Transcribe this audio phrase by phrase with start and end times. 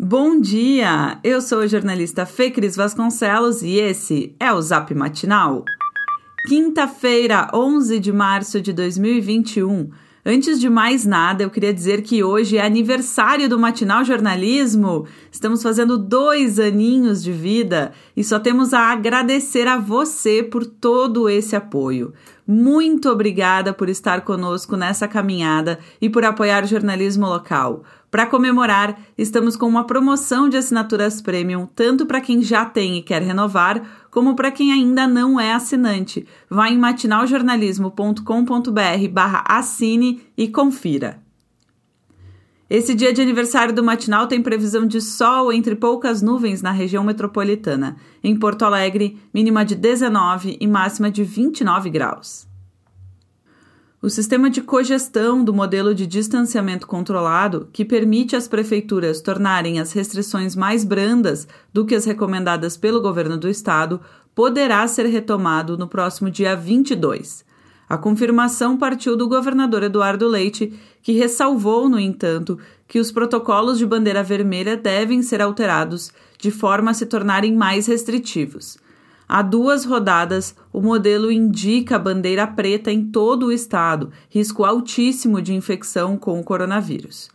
[0.00, 1.18] Bom dia!
[1.24, 5.64] Eu sou a jornalista Fê Cris Vasconcelos e esse é o Zap Matinal.
[6.46, 9.90] Quinta-feira, 11 de março de 2021.
[10.30, 15.06] Antes de mais nada, eu queria dizer que hoje é aniversário do Matinal Jornalismo.
[15.32, 21.30] Estamos fazendo dois aninhos de vida e só temos a agradecer a você por todo
[21.30, 22.12] esse apoio.
[22.46, 27.82] Muito obrigada por estar conosco nessa caminhada e por apoiar o jornalismo local.
[28.10, 33.02] Para comemorar, estamos com uma promoção de assinaturas premium, tanto para quem já tem e
[33.02, 33.82] quer renovar,
[34.18, 36.26] como para quem ainda não é assinante.
[36.50, 41.22] Vá em matinaljornalismo.com.br barra assine e confira.
[42.68, 47.04] Esse dia de aniversário do Matinal tem previsão de sol entre poucas nuvens na região
[47.04, 47.96] metropolitana.
[48.20, 52.47] Em Porto Alegre, mínima de 19 e máxima de 29 graus.
[54.00, 59.92] O sistema de cogestão do modelo de distanciamento controlado, que permite às prefeituras tornarem as
[59.92, 64.00] restrições mais brandas do que as recomendadas pelo governo do estado,
[64.36, 67.44] poderá ser retomado no próximo dia 22.
[67.88, 73.86] A confirmação partiu do governador Eduardo Leite, que ressalvou, no entanto, que os protocolos de
[73.86, 78.78] bandeira vermelha devem ser alterados de forma a se tornarem mais restritivos.
[79.28, 85.52] Há duas rodadas, o modelo indica bandeira preta em todo o estado, risco altíssimo de
[85.52, 87.28] infecção com o coronavírus.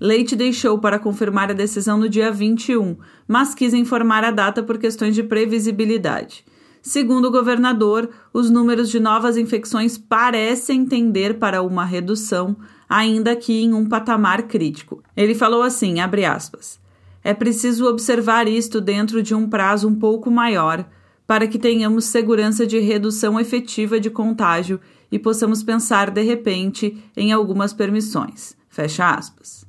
[0.00, 4.78] Leite deixou para confirmar a decisão no dia 21, mas quis informar a data por
[4.78, 6.44] questões de previsibilidade.
[6.80, 12.56] Segundo o governador, os números de novas infecções parecem tender para uma redução,
[12.88, 15.02] ainda que em um patamar crítico.
[15.16, 16.80] Ele falou assim, abre aspas,
[17.24, 20.84] é preciso observar isto dentro de um prazo um pouco maior,
[21.32, 24.78] para que tenhamos segurança de redução efetiva de contágio
[25.10, 28.54] e possamos pensar de repente em algumas permissões.
[28.68, 29.64] Fecha aspas.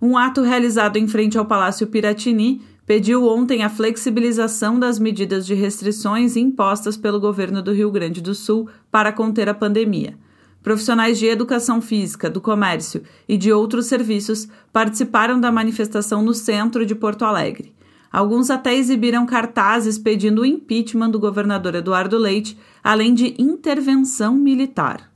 [0.00, 5.52] Um ato realizado em frente ao Palácio Piratini pediu ontem a flexibilização das medidas de
[5.52, 10.16] restrições impostas pelo governo do Rio Grande do Sul para conter a pandemia.
[10.62, 16.86] Profissionais de educação física, do comércio e de outros serviços participaram da manifestação no centro
[16.86, 17.74] de Porto Alegre.
[18.12, 25.10] Alguns até exibiram cartazes pedindo o impeachment do governador Eduardo Leite, além de intervenção militar.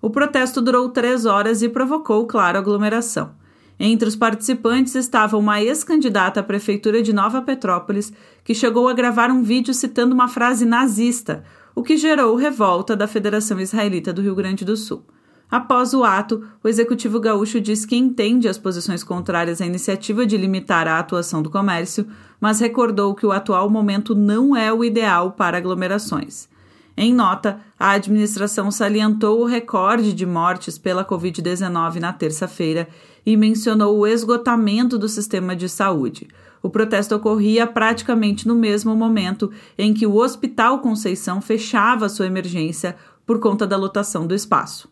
[0.00, 3.30] O protesto durou três horas e provocou, claro, aglomeração.
[3.78, 9.30] Entre os participantes estava uma ex-candidata à prefeitura de Nova Petrópolis, que chegou a gravar
[9.30, 11.44] um vídeo citando uma frase nazista,
[11.74, 15.04] o que gerou revolta da Federação Israelita do Rio Grande do Sul.
[15.52, 20.34] Após o ato, o executivo gaúcho diz que entende as posições contrárias à iniciativa de
[20.34, 22.06] limitar a atuação do comércio,
[22.40, 26.48] mas recordou que o atual momento não é o ideal para aglomerações.
[26.96, 32.88] Em nota, a administração salientou o recorde de mortes pela Covid-19 na terça-feira
[33.26, 36.28] e mencionou o esgotamento do sistema de saúde.
[36.62, 42.96] O protesto ocorria praticamente no mesmo momento em que o Hospital Conceição fechava sua emergência
[43.26, 44.91] por conta da lotação do espaço.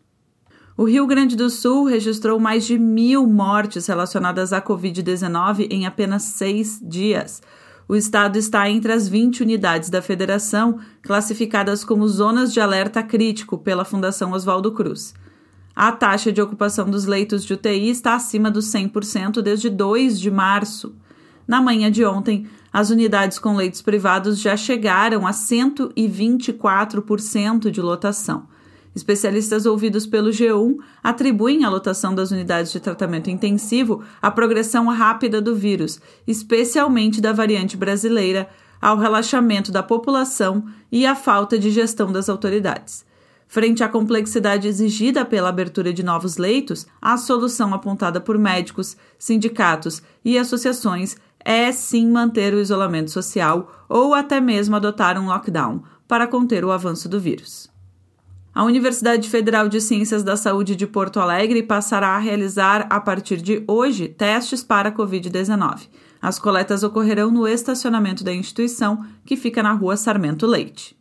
[0.80, 6.22] O Rio Grande do Sul registrou mais de mil mortes relacionadas à Covid-19 em apenas
[6.22, 7.42] seis dias.
[7.86, 13.58] O estado está entre as 20 unidades da federação classificadas como zonas de alerta crítico
[13.58, 15.12] pela Fundação Oswaldo Cruz.
[15.76, 20.30] A taxa de ocupação dos leitos de UTI está acima dos 100% desde 2 de
[20.30, 20.94] março.
[21.46, 28.48] Na manhã de ontem, as unidades com leitos privados já chegaram a 124% de lotação.
[28.94, 35.40] Especialistas ouvidos pelo G1 atribuem à lotação das unidades de tratamento intensivo a progressão rápida
[35.40, 38.48] do vírus, especialmente da variante brasileira,
[38.80, 43.04] ao relaxamento da população e à falta de gestão das autoridades.
[43.46, 50.02] Frente à complexidade exigida pela abertura de novos leitos, a solução apontada por médicos, sindicatos
[50.24, 56.26] e associações é sim manter o isolamento social ou até mesmo adotar um lockdown para
[56.26, 57.69] conter o avanço do vírus.
[58.52, 63.36] A Universidade Federal de Ciências da Saúde de Porto Alegre passará a realizar, a partir
[63.36, 65.88] de hoje, testes para a Covid-19.
[66.20, 70.98] As coletas ocorrerão no estacionamento da instituição, que fica na rua Sarmento Leite.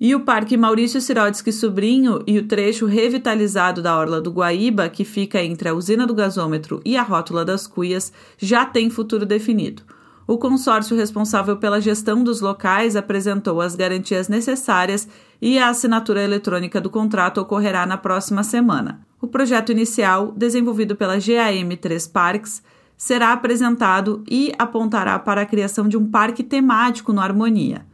[0.00, 5.04] E o Parque Maurício Sirotsky Sobrinho e o trecho revitalizado da Orla do Guaíba, que
[5.04, 9.84] fica entre a usina do gasômetro e a rótula das cuias, já tem futuro definido
[10.26, 15.08] o consórcio responsável pela gestão dos locais apresentou as garantias necessárias
[15.40, 19.00] e a assinatura eletrônica do contrato ocorrerá na próxima semana.
[19.20, 22.62] O projeto inicial, desenvolvido pela GAM 3 Parques,
[22.96, 27.84] será apresentado e apontará para a criação de um parque temático no Harmonia.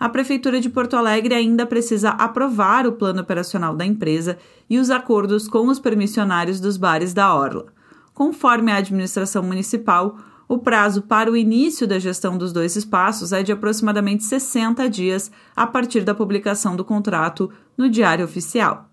[0.00, 4.38] A Prefeitura de Porto Alegre ainda precisa aprovar o plano operacional da empresa
[4.68, 7.66] e os acordos com os permissionários dos bares da Orla.
[8.12, 13.42] Conforme a administração municipal, o prazo para o início da gestão dos dois espaços é
[13.42, 18.88] de aproximadamente 60 dias a partir da publicação do contrato no Diário Oficial.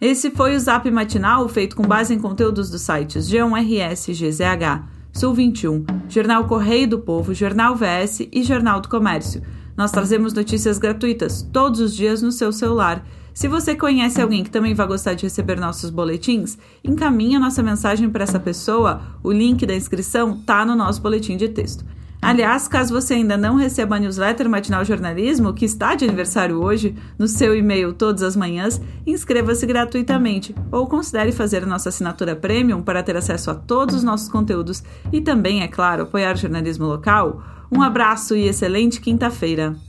[0.00, 5.34] Esse foi o Zap Matinal, feito com base em conteúdos dos sites G1RS, GZH, Sul
[5.34, 9.42] 21, Jornal Correio do Povo, Jornal VS e Jornal do Comércio.
[9.78, 13.02] Nós trazemos notícias gratuitas todos os dias no seu celular
[13.38, 18.10] se você conhece alguém que também vai gostar de receber nossos boletins, encaminhe nossa mensagem
[18.10, 19.00] para essa pessoa.
[19.22, 21.84] O link da inscrição tá no nosso boletim de texto.
[22.20, 26.94] Aliás, caso você ainda não receba a newsletter Matinal Jornalismo, que está de aniversário hoje,
[27.18, 33.02] no seu e-mail todas as manhãs, inscreva-se gratuitamente ou considere fazer nossa assinatura premium para
[33.02, 34.82] ter acesso a todos os nossos conteúdos
[35.12, 37.42] e também, é claro, apoiar o jornalismo local.
[37.70, 39.87] Um abraço e excelente quinta-feira!